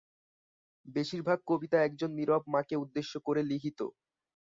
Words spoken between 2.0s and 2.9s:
নীরব মাকে